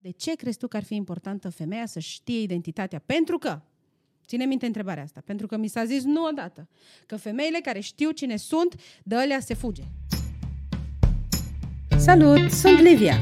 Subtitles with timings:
[0.00, 3.02] De ce crezi tu că ar fi importantă femeia să știe identitatea?
[3.06, 3.60] Pentru că,
[4.26, 6.68] ține minte întrebarea asta, pentru că mi s-a zis nu odată,
[7.06, 9.82] că femeile care știu cine sunt, de alea se fuge.
[11.96, 13.18] Salut, sunt Livia!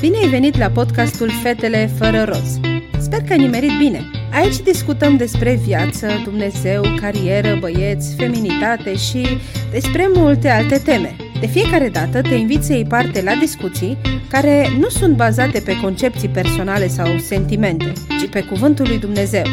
[0.00, 2.58] Bine ai venit la podcastul Fetele fără roz.
[2.98, 4.00] Sper că ai nimerit bine.
[4.32, 9.26] Aici discutăm despre viață, Dumnezeu, carieră, băieți, feminitate și
[9.70, 11.29] despre multe alte teme.
[11.40, 13.96] De fiecare dată te invit să iei parte la discuții
[14.30, 19.44] care nu sunt bazate pe concepții personale sau sentimente, ci pe cuvântul lui Dumnezeu.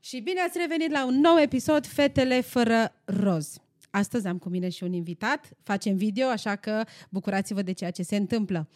[0.00, 3.56] Și bine ați revenit la un nou episod Fetele fără roz.
[3.90, 8.02] Astăzi am cu mine și un invitat, facem video, așa că bucurați-vă de ceea ce
[8.02, 8.68] se întâmplă.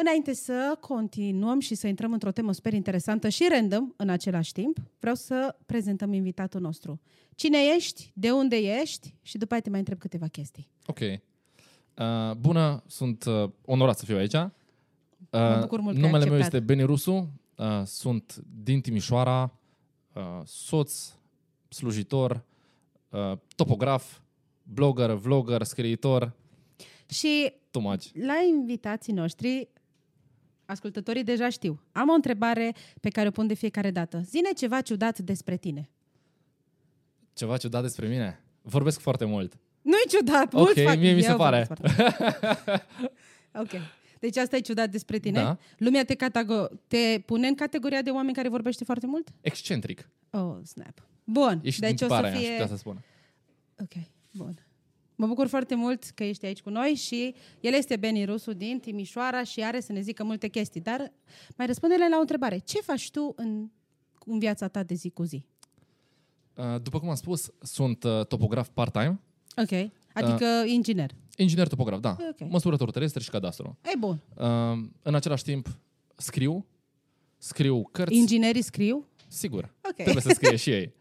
[0.00, 4.78] Înainte să continuăm și să intrăm într-o temă super interesantă și random în același timp,
[4.98, 7.00] vreau să prezentăm invitatul nostru.
[7.34, 10.68] Cine ești, de unde ești și după aceea te mai întreb câteva chestii.
[10.86, 10.98] Ok.
[10.98, 14.32] Uh, bună, sunt uh, onorat să fiu aici.
[14.32, 14.50] Uh,
[15.30, 16.54] Mă bucur mult că ai numele meu acceptat.
[16.54, 19.58] este Beni Rusu, uh, sunt din Timișoara,
[20.12, 21.12] uh, soț,
[21.68, 22.44] slujitor,
[23.08, 24.18] uh, topograf,
[24.62, 26.32] blogger, vlogger, scriitor,
[27.06, 28.04] Și too much.
[28.12, 29.68] la invitații noștri,
[30.68, 31.80] ascultătorii deja știu.
[31.92, 34.20] Am o întrebare pe care o pun de fiecare dată.
[34.24, 35.88] Zine ceva ciudat despre tine.
[37.32, 38.40] Ceva ciudat despre mine.
[38.62, 39.58] Vorbesc foarte mult.
[39.82, 40.96] Nu-i ciudat, Ok, mulți fac.
[40.98, 41.64] mie mi se Eu pare.
[41.68, 42.82] vorbesc foarte
[43.52, 43.72] mult.
[43.74, 43.80] ok.
[44.20, 45.40] Deci asta e ciudat despre tine?
[45.42, 45.58] Da.
[45.78, 49.28] Lumea te, catago- te pune în categoria de oameni care vorbește foarte mult?
[49.40, 50.08] Excentric.
[50.30, 51.06] Oh, snap.
[51.24, 51.60] Bun.
[51.62, 52.50] Ești deci din o să tiparea, aș fie...
[52.50, 53.04] putea să spun.
[53.80, 54.66] Ok, bun.
[55.20, 58.78] Mă bucur foarte mult că ești aici cu noi și el este Beni Rusu din
[58.80, 60.80] Timișoara și are să ne zică multe chestii.
[60.80, 61.12] Dar
[61.56, 62.58] mai răspunde-le la o întrebare.
[62.58, 63.70] Ce faci tu în,
[64.24, 65.44] în viața ta de zi cu zi?
[66.54, 69.20] Uh, după cum am spus, sunt uh, topograf part-time,
[69.56, 69.90] Ok.
[70.12, 71.10] Adică uh, inginer.
[71.36, 72.16] inginer topograf, da.
[72.30, 72.50] Ok.
[72.50, 73.78] Măsurător terestri și cadastru.
[73.82, 74.20] E bun.
[74.36, 74.46] Uh,
[75.02, 75.78] în același timp,
[76.16, 76.66] scriu,
[77.38, 78.16] scriu cărți.
[78.16, 79.06] Inginerii scriu?
[79.28, 79.74] Sigur.
[79.88, 79.94] Ok.
[79.94, 80.92] Trebuie să scrie și ei.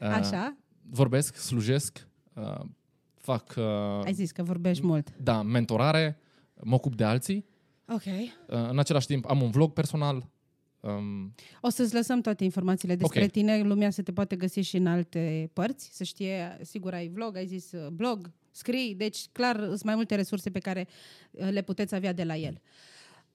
[0.00, 0.56] Uh, Așa.
[0.82, 2.60] Vorbesc, slujesc, uh,
[3.36, 5.16] fac, uh, Ai zis că vorbești mult.
[5.22, 6.18] da, mentorare,
[6.62, 7.44] mă ocup de alții.
[7.88, 8.04] Ok.
[8.04, 10.28] Uh, în același timp, am un vlog personal.
[10.80, 13.30] Um, O să-ți lăsăm toate informațiile despre Ok.
[13.30, 13.62] tine.
[13.62, 15.90] Lumea se te poate găsi și în alte părți.
[15.92, 18.94] Să știe, sigur, ai vlog, ai zis uh, blog, scrii.
[18.94, 20.88] Deci, clar, sunt mai multe resurse pe care
[21.30, 22.60] uh, le puteți avea de la el.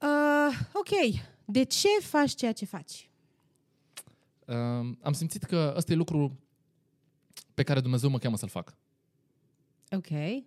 [0.02, 1.20] Uh, ok.
[1.46, 3.10] De ce faci ceea ce faci?
[4.46, 4.56] uh,
[5.02, 6.32] am simțit că ăsta e lucrul
[7.54, 8.76] pe care Dumnezeu mă cheamă să-l fac.
[9.92, 10.44] Ok.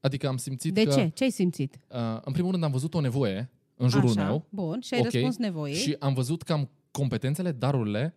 [0.00, 0.90] Adică am simțit De că...
[0.94, 1.08] ce?
[1.14, 1.78] Ce ai simțit?
[1.88, 4.24] Uh, în primul rând am văzut o nevoie în jurul Așa.
[4.24, 4.80] meu Bun.
[4.80, 5.10] Și ai Ok.
[5.10, 5.74] răspuns nevoii.
[5.74, 8.14] și am văzut că am competențele, darurile,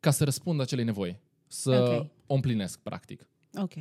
[0.00, 1.20] ca să răspund acelei nevoi.
[1.46, 2.10] Să Ok.
[2.26, 3.28] o împlinesc, practic.
[3.54, 3.72] Ok.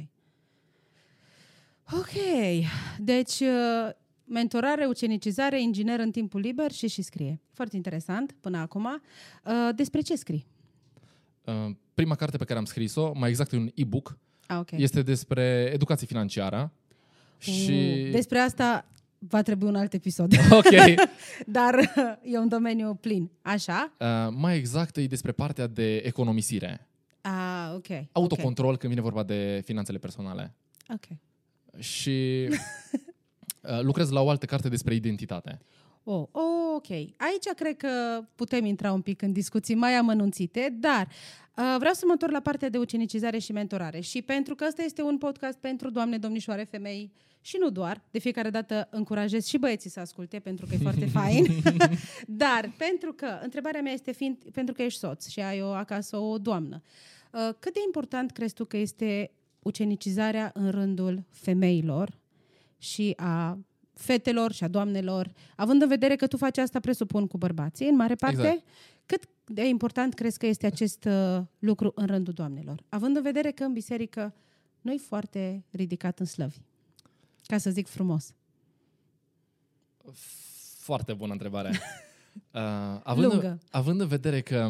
[1.91, 2.12] Ok.
[3.00, 3.90] Deci, uh,
[4.25, 7.41] mentorare, ucenicizare, inginer în timpul liber și și scrie.
[7.52, 8.85] Foarte interesant până acum.
[8.85, 10.46] Uh, Despre ce scrii?
[11.46, 14.71] Uh, prima carte pe care am scris-o, mai exact e un e-book, Ah, ok.
[14.71, 16.71] este despre educație financiară.
[17.37, 18.03] Și...
[18.05, 18.85] Uh, Despre asta
[19.17, 20.33] va trebui un alt episod.
[20.49, 20.65] Ok.
[20.65, 20.93] Uh,
[21.45, 23.31] Dar uh, e un domeniu plin.
[23.41, 23.93] Așa?
[24.31, 26.87] mai exact e despre partea de economisire.
[27.21, 27.87] Ah, ok.
[28.11, 30.55] Autocontrol când vine vorba de finanțele personale.
[30.89, 31.07] Ok.
[31.09, 31.81] ok.
[31.81, 32.47] Și
[33.61, 35.61] uh, lucrez la o altă carte despre identitate.
[36.03, 36.90] Oh, oh, ok.
[36.90, 42.03] Aici cred că putem intra un pic în discuții mai amănunțite, dar uh, vreau să
[42.06, 44.00] mă întorc la partea de ucenicizare și mentorare.
[44.00, 48.19] Și pentru că ăsta este un podcast pentru doamne, domnișoare, femei și nu doar, de
[48.19, 51.46] fiecare dată încurajez și băieții să asculte, pentru că e foarte fain.
[52.28, 56.18] dar pentru că, întrebarea mea este fiind, pentru că ești soț și ai o, acasă
[56.18, 56.81] o doamnă,
[57.31, 62.20] uh, cât de important crezi tu că este ucenicizarea în rândul femeilor
[62.78, 63.58] și a
[63.93, 67.95] fetelor și a doamnelor, având în vedere că tu faci asta, presupun, cu bărbații, în
[67.95, 68.63] mare parte, Exact.
[69.05, 72.83] cât de important crezi că este acest uh, lucru în rândul doamnelor?
[72.89, 74.33] Având în vedere că în biserică
[74.81, 76.57] nu e foarte ridicat în slăvi,
[77.45, 78.34] ca să zic frumos.
[80.78, 81.72] Foarte bună întrebare.
[82.51, 82.61] Uh,
[83.03, 83.47] având, Lungă.
[83.47, 84.69] în, având în vedere că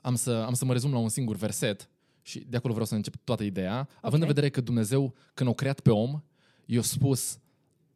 [0.00, 1.88] am să, am să mă rezum la un singur verset
[2.22, 3.98] și de acolo vreau să încep toată ideea, okay.
[4.00, 6.22] având în vedere că Dumnezeu, când a creat pe om,
[6.64, 7.38] i-a spus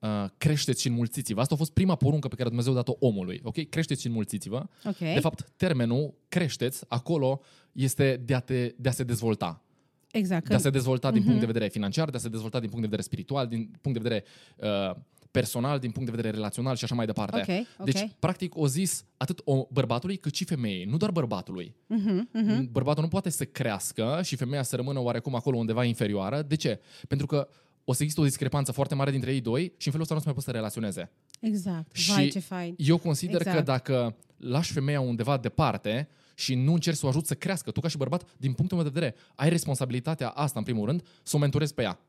[0.03, 1.41] uh, creșteți și înmulțiți-vă.
[1.41, 3.41] Asta a fost prima poruncă pe care Dumnezeu a dat-o omului.
[3.45, 3.69] Ok?
[3.69, 4.67] Creșteți și înmulțiți-vă.
[4.85, 4.99] Ok?
[4.99, 7.41] De fapt, termenul creșteți, acolo,
[7.73, 9.63] este de a, te, de a se dezvolta.
[10.11, 10.49] exact.
[10.49, 12.69] De a Că, se dezvolta din punct de vedere financiar, de a se dezvolta din
[12.69, 14.25] punct de vedere spiritual, din punct de vedere
[14.57, 14.97] uh,
[15.31, 17.41] personal, din punct de vedere relațional și așa mai departe.
[17.49, 17.85] Ok, ok.
[17.85, 21.75] Deci, practic, o zis atât o bărbatului cât și femeii, nu doar bărbatului.
[21.87, 22.69] Mhm, mhm.
[22.73, 26.43] Bărbatul nu poate să crească și femeia să rămână oarecum acolo undeva inferioară.
[26.43, 26.81] De ce?
[27.09, 27.49] Pentru că
[27.85, 30.21] o să există o discrepanță foarte mare dintre ei doi și în felul ăsta nu
[30.21, 31.11] se mai pot să relaționeze.
[31.41, 31.97] Exact.
[31.97, 32.75] Și Vai, ce fain.
[32.79, 33.57] Eu consider Exact.
[33.57, 37.81] că dacă lași femeia undeva departe și nu încerci să o ajuți să crească, tu
[37.81, 41.37] ca și bărbat, din punctul meu de vedere, ai responsabilitatea asta, în primul rând, să
[41.37, 42.01] o mentorezi pe ea.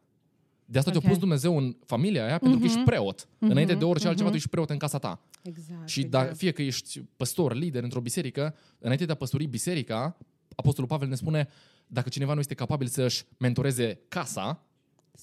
[0.65, 0.99] De asta Ok.
[0.99, 3.27] te-a pus Dumnezeu în familia aia, pentru că ești preot.
[3.39, 4.37] Înainte de orice altceva, mhm.
[4.37, 5.21] tu ești preot în casa ta.
[5.41, 5.87] Exact.
[5.89, 6.27] Și exact.
[6.27, 10.17] da, fie că ești păstor, lider într-o biserică, înainte de a păstori biserica,
[10.55, 11.47] Apostolul Pavel ne spune,
[11.87, 14.65] dacă cineva nu este capabil să-și mentoreze casa,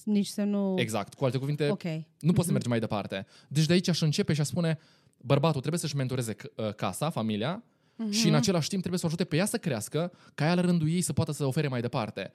[0.03, 0.75] Nici să nu...
[0.77, 1.83] exact, cu alte cuvinte, Ok.
[2.19, 3.25] nu poți să mergi mai departe.
[3.47, 4.79] Deci de aici aș începe și aș spune,
[5.17, 7.63] bărbatul trebuie să-și mentoreze c- uh, casa, familia,
[8.09, 10.61] și în același timp trebuie să o ajute pe ea să crească, ca ea la
[10.61, 12.33] rândul ei să poată să ofere mai departe.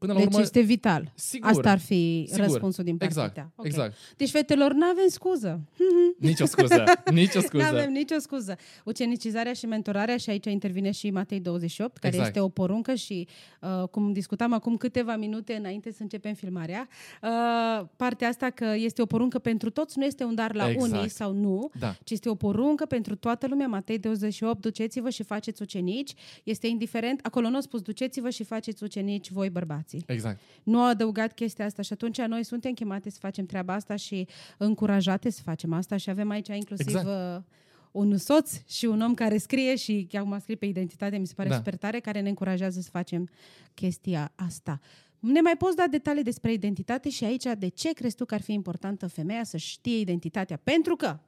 [0.00, 1.12] Până la Deci urmă, este vital.
[1.14, 2.44] sigur, Asta ar fi sigur.
[2.44, 3.52] răspunsul din partea exact, ta.
[3.56, 3.64] Ok.
[3.66, 3.94] exact.
[4.16, 5.60] Deci, fetelor, nu avem scuză.
[6.18, 7.64] Nici o scuză, nici o Nu scuză.
[7.72, 8.56] avem nicio scuză.
[8.84, 12.28] Ucenicizarea și mentorarea, și aici intervine și Matei 28, care Exact.
[12.28, 13.28] este o poruncă și,
[13.60, 16.88] uh, cum discutam acum câteva minute înainte să începem filmarea,
[17.22, 20.92] uh, partea asta că este o poruncă pentru toți, nu este un dar la Exact.
[20.92, 21.96] unii sau nu, Da.
[22.04, 23.66] ci este o poruncă pentru toată lumea.
[23.66, 26.14] Matei 28, duceți-vă și faceți ucenici.
[26.44, 29.50] Este indiferent, acolo nu a spus duceți-vă și faceți ucenici voi
[29.98, 30.14] bărbații.
[30.14, 30.40] Exact.
[30.62, 34.28] Nu a adăugat chestia asta și atunci noi suntem chemate să facem treaba asta și
[34.58, 37.06] încurajate să facem asta și avem aici inclusiv Exact.
[37.06, 37.44] exact.
[37.90, 41.34] un soț și un om care scrie și chiar acum scrie pe identitate, mi se
[41.36, 41.54] pare Da.
[41.54, 41.60] da.
[41.60, 43.28] super tare, care ne încurajează să facem
[43.74, 44.80] chestia asta.
[45.18, 48.40] Ne mai poți da detalii despre identitate și aici de ce crezi tu că ar
[48.40, 50.60] fi importantă femeia să știe identitatea?
[50.64, 51.18] Pentru că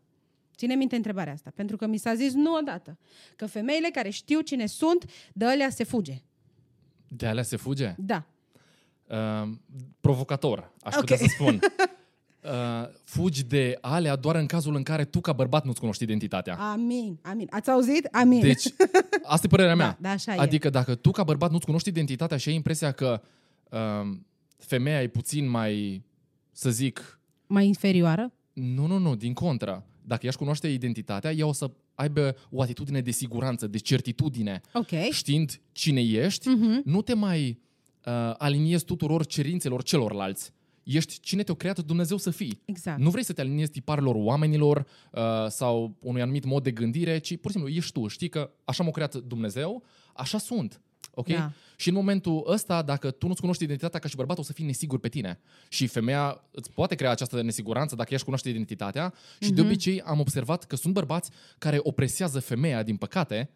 [0.56, 2.98] Ține minte întrebarea asta, pentru că mi s-a zis nu odată
[3.36, 6.22] că femeile care știu cine sunt, de alea se fuge.
[7.08, 7.94] De alea se fuge.
[7.98, 8.26] Da.
[9.12, 9.48] Uh,
[10.00, 11.00] provocator, aș Ok.
[11.00, 11.60] putea să spun.
[12.42, 12.50] Uh,
[13.14, 16.56] fugi de alea doar în cazul în care tu ca bărbat nu-ți cunoști identitatea.
[16.56, 17.46] Amin, amin.
[17.50, 18.04] Ați auzit?
[18.12, 18.40] Amin.
[18.40, 18.64] Deci,
[19.22, 19.86] asta e părerea mea.
[19.86, 20.38] Da, da, așa e.
[20.38, 23.22] adică dacă tu ca bărbat nu-ți cunoști identitatea și ai impresia că
[23.70, 24.16] uh,
[24.58, 26.02] femeia e puțin mai,
[26.52, 28.32] să zic, Mai inferioară?
[28.52, 29.86] nu, nu, nu, din contră.
[30.04, 34.60] Dacă ea își cunoaște identitatea, ea o să aibă o atitudine de siguranță, de certitudine.
[34.72, 34.90] Ok.
[35.10, 36.80] Știind cine ești, Mhm.
[36.84, 37.58] nu te mai
[38.06, 40.52] uh, aliniezi tuturor cerințelor celorlalți.
[40.82, 42.62] Ești cine te-a creat Dumnezeu să fii.
[42.64, 43.00] Exact.
[43.00, 47.36] Nu vrei să te aliniezi tiparilor oamenilor uh, sau unui anumit mod de gândire, ci
[47.36, 48.06] pur și simplu ești tu.
[48.06, 49.82] Știi că așa m-a creat Dumnezeu,
[50.14, 50.80] așa sunt.
[51.14, 51.26] Ok?
[51.28, 51.52] Da.
[51.76, 54.64] Și în momentul ăsta, dacă tu nu-ți cunoști identitatea ca și bărbat, o să fii
[54.64, 55.40] nesigur pe tine.
[55.68, 59.12] Și femeia îți poate crea această nesiguranță dacă ea își cunoaște identitatea.
[59.40, 59.54] Și Mhm.
[59.54, 63.50] de obicei am observat că sunt bărbați care opresează femeea, din păcate,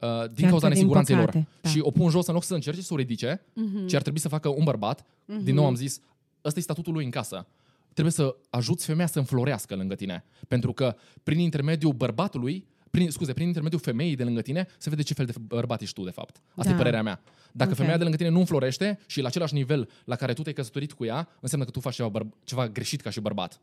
[0.00, 1.24] uh, din Chiar cauza că din nesiguranței lor.
[1.24, 1.68] păcate, da.
[1.68, 1.76] Mhm.
[1.76, 3.40] Și o pun jos în loc să încerce să o ridice,
[3.86, 5.04] ce ar trebui să facă un bărbat.
[5.42, 6.00] Din nou am zis,
[6.44, 7.46] ăsta e statutul lui în casă.
[7.92, 10.24] Trebuie să ajuți femeia să înflorească lângă tine.
[10.48, 15.02] Pentru că prin intermediul bărbatului, prin, scuze, prin intermediul femeii de lângă tine, se vede
[15.02, 16.36] ce fel de bărbat ești tu, de fapt.
[16.54, 16.74] Asta Da.
[16.74, 17.20] e părerea mea.
[17.52, 17.76] Dacă Ok.
[17.76, 20.54] femeia de lângă tine nu înflorește și e la același nivel la care tu te-ai
[20.54, 23.60] căsătorit cu ea, înseamnă că tu faci ceva, băr- ceva greșit ca și bărbat.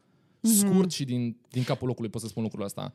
[0.47, 2.93] Scurt și din, din capul locului pot să spun lucrul ăsta.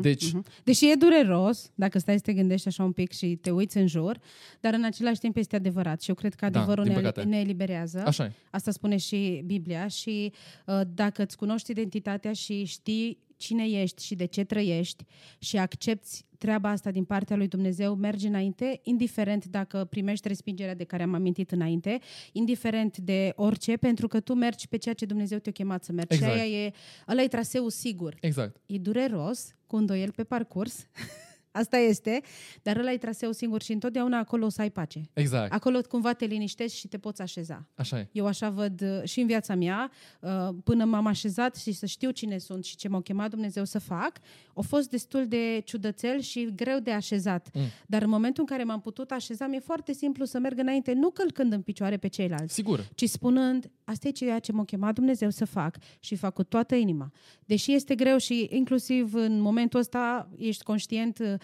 [0.00, 0.32] Deci,
[0.64, 3.86] Deși e dureros, dacă stai să te gândești așa un pic și te uiți în
[3.86, 4.18] jur,
[4.60, 7.22] dar în același timp este adevărat și eu cred că Da, adevărul din ne, păcate.
[7.22, 8.02] ne eliberează.
[8.06, 8.32] așa e.
[8.50, 10.32] Asta spune și Biblia și
[10.66, 15.04] uh, dacă îți cunoști identitatea și știi cine ești și de ce trăiești
[15.38, 20.84] și accepti treaba asta din partea lui Dumnezeu, mergi înainte, indiferent dacă primești respingerea de
[20.84, 22.00] care am amintit înainte,
[22.32, 26.14] indiferent de orice, pentru că tu mergi pe ceea ce Dumnezeu te-a chemat să mergi.
[26.14, 26.32] Exact.
[26.32, 26.72] Și aia e,
[27.08, 28.14] ăla e traseul sigur.
[28.20, 28.56] Exact.
[28.66, 30.86] E dureros, cu îndoiel pe parcurs,
[31.54, 32.20] asta este,
[32.62, 35.00] dar ăla e traseul singur și întotdeauna acolo o să ai pace.
[35.12, 35.52] Exact.
[35.52, 37.66] Acolo cumva te liniștești și te poți așeza.
[37.74, 38.08] Așa e.
[38.12, 42.10] Eu așa văd uh, și în viața mea, uh, până m-am așezat și să știu
[42.10, 44.12] cine sunt și ce m-a chemat Dumnezeu să fac,
[44.54, 47.50] a fost destul de ciudățel și greu de așezat.
[47.54, 47.62] Mm.
[47.86, 51.10] Dar în momentul în care m-am putut așeza, mi-e foarte simplu să merg înainte, nu
[51.10, 52.88] călcând în picioare pe ceilalți, Sigur.
[52.94, 56.74] ci spunând, asta e ceea ce m-a chemat Dumnezeu să fac și fac cu toată
[56.74, 57.12] inima.
[57.44, 61.34] Deși este greu și inclusiv în momentul ăsta ești conștient uh,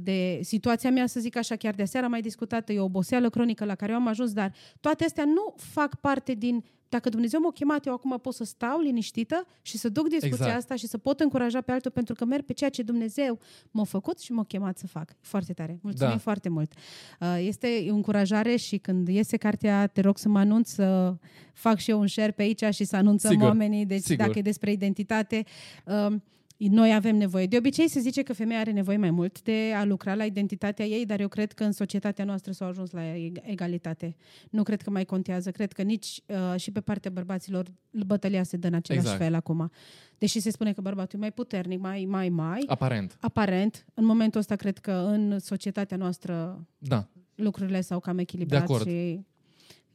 [0.00, 3.64] de situația mea, să zic așa, chiar de seara mai discutată, e o oboseală cronică
[3.64, 7.50] la care eu am ajuns, dar toate astea nu fac parte din dacă Dumnezeu m-a
[7.50, 10.56] chemat, eu acum pot să stau liniștită și să duc discuția Exact.
[10.56, 13.38] asta și să pot încuraja pe altul pentru că merg pe ceea ce Dumnezeu
[13.70, 15.16] m-a făcut și m-a chemat să fac.
[15.20, 15.78] Foarte tare.
[15.82, 16.18] Mulțumim Da.
[16.18, 16.72] foarte mult.
[17.20, 21.16] Uh, Este o încurajare și când iese cartea, te rog să mă anunț să
[21.52, 23.46] fac și eu un share pe aici și să anunțăm Sigur.
[23.46, 23.86] oamenii.
[23.86, 24.26] Deci Sigur.
[24.26, 25.44] dacă e despre identitate,
[25.84, 26.22] um,
[26.68, 27.46] noi avem nevoie.
[27.46, 30.84] De obicei se zice că femeia are nevoie mai mult de a lucra la identitatea
[30.84, 34.16] ei, dar eu cred că în societatea noastră s-a ajuns la egalitate.
[34.50, 35.50] Nu cred că mai contează.
[35.50, 37.66] Cred că nici uh, și pe partea bărbaților
[38.06, 39.22] bătălia se dă în același Exact.
[39.22, 39.70] fel acum.
[40.18, 42.64] Deși se spune că bărbatul e mai puternic, mai, mai, mai.
[42.66, 43.16] Aparent.
[43.20, 47.08] Aparent, în momentul ăsta cred că în societatea noastră Da.
[47.34, 48.88] lucrurile s-au cam echilibrat De acord.
[48.88, 49.20] și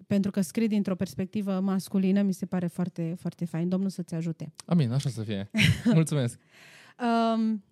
[0.08, 3.70] pentru că scrii dintr-o perspectivă masculină, mi se pare foarte, foarte fain.
[3.70, 4.54] Domnul să-ți ajute.
[4.66, 5.50] Amin, așa să fie.
[5.94, 6.40] Mulțumesc.
[7.34, 7.64] Um,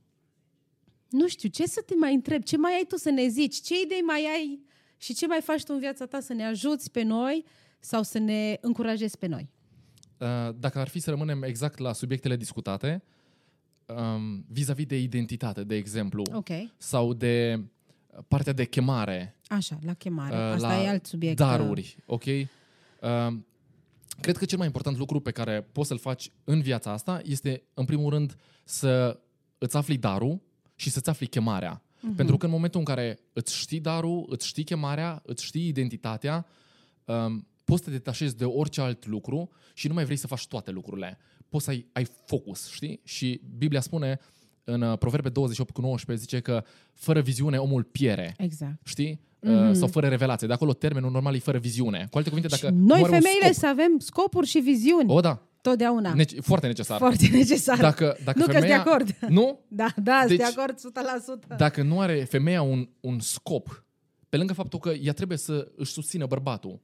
[1.10, 2.44] nu știu, ce să te mai întreb?
[2.44, 3.56] Ce mai ai tu să ne zici?
[3.62, 4.60] Ce idei mai ai
[4.98, 7.46] și ce mai faci tu în viața ta să ne ajuți pe noi
[7.80, 9.50] sau să ne încurajezi pe noi?
[10.18, 13.04] Uh, Dacă ar fi să rămânem exact la subiectele discutate,
[13.86, 16.50] um, vis-a-vis de identitate, de exemplu, Ok.
[16.78, 17.64] sau de
[18.28, 20.36] partea de chemare, Așa, la chemare.
[20.36, 21.40] Uh, Asta la e alt subiect.
[21.40, 22.24] uh, daruri, ok?
[22.26, 22.48] Uh,
[24.22, 27.64] Cred că cel mai important lucru pe care poți să-l faci în viața asta este,
[27.74, 29.20] în primul rând, să
[29.58, 30.42] îți afli darul
[30.76, 31.82] și să-ți afli chemarea.
[32.00, 32.16] Mhm.
[32.16, 36.46] Pentru că în momentul în care îți știi darul, îți știi chemarea, îți știi identitatea,
[37.06, 40.48] um, poți să te detașezi de orice alt lucru și nu mai vrei să faci
[40.48, 41.18] toate lucrurile.
[41.50, 43.00] Poți să ai, ai focus, știi?
[43.04, 44.20] Și Biblia spune
[44.66, 48.34] în uh, Proverbe 28 cu 19, zice că fără viziune omul piere.
[48.38, 48.88] Exact.
[48.88, 49.20] Știi?
[49.40, 49.68] Mhm.
[49.70, 50.48] Uh, sau fără revelație.
[50.48, 52.08] De acolo termenul normal e fără viziune.
[52.12, 54.60] Cu alte cuvinte, dacă și nu noi, are un femeile, scop, să avem scopuri și
[54.60, 55.12] viziuni.
[55.12, 56.14] o, da, Totdeauna.
[56.14, 56.98] nece- foarte necesar.
[56.98, 57.78] Foarte necesar.
[57.80, 59.16] Dacă, dacă nu că femeia, de acord.
[59.30, 59.60] Nu?
[59.68, 60.76] Da, da, Deci- deci, de acord
[61.54, 61.58] 100%.
[61.58, 63.86] Dacă nu are femeia un, un scop,
[64.30, 66.80] pe lângă faptul că ea trebuie să își susțină bărbatul,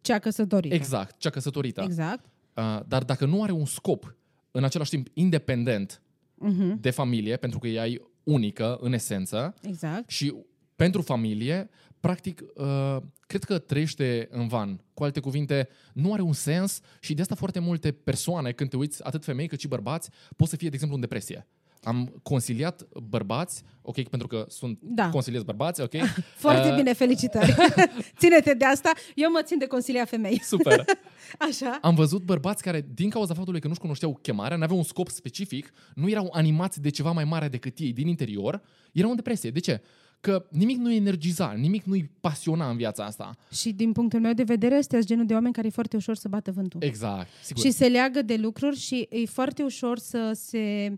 [0.00, 0.74] Cea căsătorită.
[0.74, 2.24] exact, cea căsătorită, Exact.
[2.54, 4.16] uh, dar dacă nu are un scop,
[4.50, 6.02] în același timp independent
[6.38, 6.80] Mhm.
[6.80, 10.10] de familie, pentru că ea e unică în esență, Exact.
[10.10, 10.34] și
[10.76, 11.68] pentru familie,
[12.00, 14.84] practic, uh, cred că trăiește în van.
[14.94, 18.76] Cu alte cuvinte, nu are un sens și de asta foarte multe persoane, când te
[18.76, 21.46] uiți, atât femei cât și bărbați, pot să fie, de exemplu, în depresie.
[21.86, 25.08] Am consiliat bărbați, ok, pentru că sunt Da.
[25.10, 25.92] consiliez bărbați, ok?
[26.44, 27.54] Foarte Uh, bine, felicitări.
[28.18, 28.92] Ține-te de asta.
[29.14, 30.40] Eu mă țin de consilia femei.
[30.42, 30.84] Super.
[31.48, 31.78] Așa.
[31.82, 35.72] Am văzut bărbați care, din cauza faptului că nu-și cunoșteau chemarea, n-aveau un scop specific,
[35.94, 38.62] nu erau animați de ceva mai mare decât ei din interior,
[38.92, 39.50] erau în depresie.
[39.50, 39.82] De ce?
[40.20, 43.36] Că nimic nu energiza, nimic nu-i pasiona în viața asta.
[43.52, 46.28] Și din punctul meu de vedere, sunteți genul de oameni care e foarte ușor să
[46.28, 46.82] bată vântul.
[46.82, 47.64] Exact, sigur.
[47.64, 50.94] Și se leagă de lucruri și e foarte ușor să se...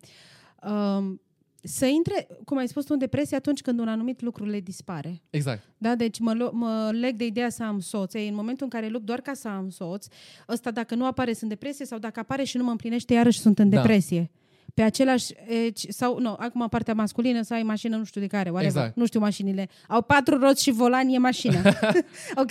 [0.67, 1.21] Um,
[1.63, 5.23] să intre, cum ai spus tu, în depresie atunci când un anumit lucru le dispare.
[5.31, 5.63] Exact.
[5.79, 5.95] Da?
[5.95, 8.15] Deci mă, lu- mă leg de ideea să am soț.
[8.15, 10.07] Ei, în momentul în care lupt doar ca să am soț,
[10.49, 13.59] ăsta dacă nu apare sunt depresie sau dacă apare și nu mă împlinește, iarăși sunt
[13.59, 13.77] în Da.
[13.77, 14.31] depresie.
[14.79, 18.27] Pe același, e, ci- sau nu, acum partea masculină, să ai mașină, nu știu de
[18.27, 18.77] care, whatever.
[18.77, 18.97] Exact.
[18.97, 19.69] nu știu mașinile.
[19.89, 21.63] Au patru roți și volan, e mașină.
[22.43, 22.51] ok?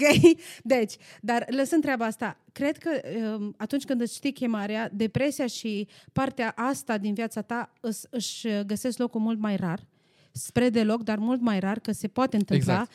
[0.63, 2.89] Deci, dar lăsând treaba asta, cred că
[3.37, 8.47] um, atunci când îți știi chemarea, depresia și partea asta din viața ta îs, își
[8.65, 9.85] găsesc locul mult mai rar
[10.31, 12.91] spre deloc, dar mult mai rar, că se poate întâmpla, Exact.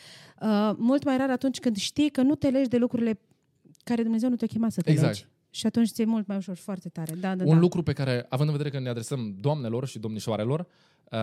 [0.70, 3.20] uh, mult mai rar atunci când știi că nu te legi de lucrurile
[3.84, 5.08] care Dumnezeu nu te-a chemat să te Exact.
[5.14, 5.26] legi.
[5.54, 7.12] Și atunci ți-e mult mai ușor, foarte tare.
[7.14, 7.60] Da, da, Un da.
[7.60, 10.66] lucru pe care, având în vedere că ne adresăm doamnelor și domnișoarelor,
[11.12, 11.18] uh,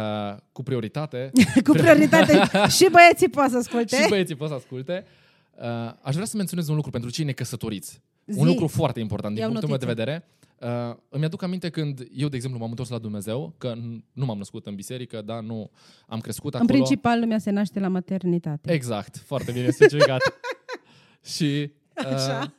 [0.52, 1.32] cu prioritate,
[1.68, 2.34] Cu prioritate
[2.70, 3.96] și băieții poate să asculte.
[4.02, 5.06] și băieții pot să asculte,
[5.56, 5.66] uh,
[6.02, 8.02] aș vrea să menționez un lucru pentru cei necăsătoriți.
[8.26, 8.40] Zi.
[8.40, 10.04] Un lucru foarte important din Iau punctul meu de notițe.
[10.04, 10.28] vedere.
[10.90, 14.26] Uh, îmi aduc aminte când eu, de exemplu, m-am întors la Dumnezeu, că n- nu
[14.26, 15.70] m-am născut în biserică, da, nu
[16.08, 16.74] am crescut În acolo.
[16.78, 18.72] principal, lumea se naște la maternitate.
[18.72, 20.22] Exact, foarte bine specificat.
[21.36, 21.72] și
[22.06, 22.54] uh, Așa.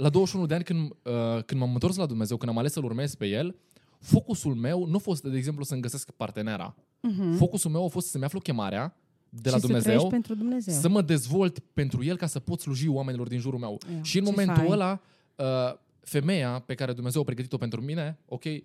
[0.00, 2.84] La 21 de ani, când, uh, când m-am întors la Dumnezeu, când am ales să-L
[2.84, 3.56] urmez pe El,
[3.98, 6.74] focusul meu nu a fost, de exemplu, să-mi găsesc partenera.
[7.00, 7.32] Mhm.
[7.36, 8.96] Focusul meu a fost să-mi aflu chemarea
[9.28, 10.74] de la și să Dumnezeu, trăiești pentru Dumnezeu.
[10.74, 13.78] să mă dezvolt pentru El ca să pot sluji oamenilor din jurul meu.
[13.94, 14.72] Ia, și în ce momentul fain.
[14.72, 15.00] ăla,
[15.36, 18.60] uh, femeia pe care Dumnezeu a pregătit-o pentru mine, ok, uh,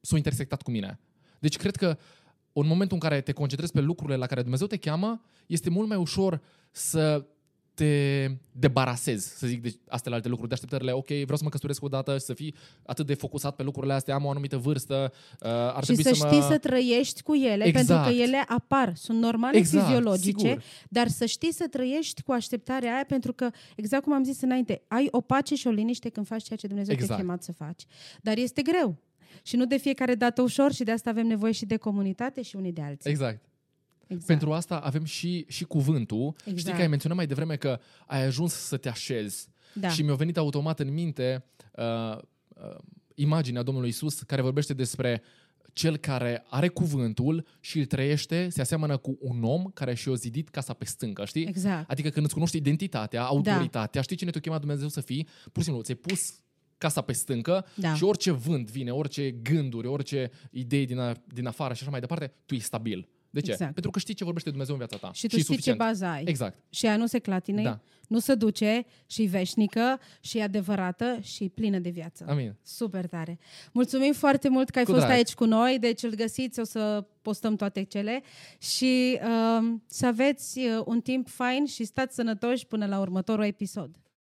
[0.00, 0.98] s-a intersectat cu mine.
[1.38, 1.98] Deci cred că
[2.52, 5.88] în momentul în care te concentrezi pe lucrurile la care Dumnezeu te cheamă, este mult
[5.88, 7.26] mai ușor să
[7.78, 11.82] te debarasezi, să zic, de astea alte lucruri, de așteptările, ok, vreau să mă căsătoresc
[11.82, 12.54] odată și să fii
[12.86, 16.08] atât de focusat pe lucrurile astea, am o anumită vârstă, uh, ar și trebui să
[16.14, 16.46] să, știi mă...
[16.50, 17.86] să trăiești cu ele, Exact.
[17.86, 20.62] pentru că ele apar, sunt normale Exact, fiziologice, sigur.
[20.88, 24.82] dar să știi să trăiești cu așteptarea aia, pentru că, exact cum am zis înainte,
[24.88, 27.20] ai o pace și o liniște când faci ceea ce Dumnezeu te-a Exact.
[27.20, 27.82] chemat să faci.
[28.22, 28.96] Dar este greu.
[29.42, 32.56] Și nu de fiecare dată ușor și de asta avem nevoie și de comunitate și
[32.56, 33.10] unii de alții.
[33.10, 33.47] Exact.
[34.08, 34.26] Exact.
[34.26, 36.34] Pentru asta avem și, și cuvântul.
[36.38, 36.58] Exact.
[36.58, 39.48] Știi că ai menționat mai devreme că ai ajuns să te așezi.
[39.74, 39.88] Da.
[39.88, 42.16] Și mi-a venit automat în minte uh,
[42.48, 42.76] uh,
[43.14, 45.22] imaginea Domnului Isus care vorbește despre
[45.72, 50.48] cel care are cuvântul și îl trăiește, se aseamănă cu un om care și-a zidit
[50.48, 51.46] casa pe stâncă, știi?
[51.46, 51.90] Exact.
[51.90, 55.62] Adică când îți cunoști identitatea, autoritatea, știi cine te-a chemat Dumnezeu să fii, pur și
[55.62, 56.20] simplu ți-ai pus
[56.78, 57.94] casa pe stâncă Da.
[57.94, 62.00] și orice vânt vine, orice gânduri, orice idei din, a, din afară și așa mai
[62.00, 63.08] departe, tu ești stabil.
[63.40, 63.52] De ce?
[63.52, 63.72] Exact.
[63.72, 65.12] Pentru că știi ce vorbește Dumnezeu în viața ta.
[65.12, 65.78] Și tu e știi ce suficient.
[65.78, 66.22] bază ai.
[66.26, 66.56] Exact.
[66.70, 67.80] Și ea nu se clatină, Da.
[68.08, 72.24] nu se duce și veșnică și e adevărată și plină de viață.
[72.28, 72.54] Amin.
[72.62, 73.38] Super tare.
[73.72, 75.16] Mulțumim foarte mult că ai Cu fost drag.
[75.16, 78.22] aici cu noi, deci îl găsiți, o să postăm toate cele
[78.58, 83.90] și uh, să aveți uh, un timp fain și stați sănătoși până la următorul episod.